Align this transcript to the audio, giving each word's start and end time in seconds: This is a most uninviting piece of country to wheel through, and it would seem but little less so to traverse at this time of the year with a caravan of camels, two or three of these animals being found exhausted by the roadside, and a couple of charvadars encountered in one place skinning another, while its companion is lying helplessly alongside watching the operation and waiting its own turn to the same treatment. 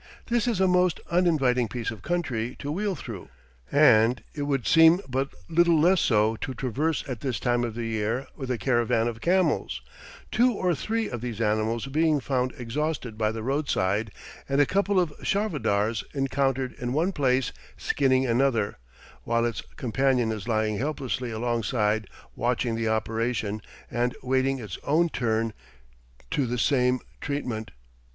This 0.29 0.47
is 0.47 0.59
a 0.59 0.67
most 0.67 0.99
uninviting 1.11 1.67
piece 1.67 1.91
of 1.91 2.01
country 2.01 2.55
to 2.57 2.71
wheel 2.71 2.95
through, 2.95 3.29
and 3.71 4.23
it 4.33 4.41
would 4.41 4.65
seem 4.65 4.99
but 5.07 5.29
little 5.47 5.79
less 5.79 6.01
so 6.01 6.35
to 6.37 6.55
traverse 6.55 7.03
at 7.07 7.19
this 7.19 7.39
time 7.39 7.63
of 7.63 7.75
the 7.75 7.85
year 7.85 8.25
with 8.35 8.49
a 8.49 8.57
caravan 8.57 9.07
of 9.07 9.21
camels, 9.21 9.83
two 10.31 10.53
or 10.53 10.73
three 10.73 11.07
of 11.07 11.21
these 11.21 11.39
animals 11.39 11.85
being 11.85 12.19
found 12.19 12.51
exhausted 12.57 13.15
by 13.15 13.31
the 13.31 13.43
roadside, 13.43 14.09
and 14.49 14.59
a 14.59 14.65
couple 14.65 14.99
of 14.99 15.13
charvadars 15.23 16.03
encountered 16.15 16.73
in 16.79 16.93
one 16.93 17.11
place 17.11 17.51
skinning 17.77 18.25
another, 18.25 18.79
while 19.23 19.45
its 19.45 19.61
companion 19.75 20.31
is 20.31 20.47
lying 20.47 20.79
helplessly 20.79 21.29
alongside 21.29 22.07
watching 22.35 22.73
the 22.73 22.87
operation 22.87 23.61
and 23.91 24.15
waiting 24.23 24.57
its 24.57 24.79
own 24.83 25.09
turn 25.09 25.53
to 26.31 26.47
the 26.47 26.57
same 26.57 26.97
treatment. 27.21 27.69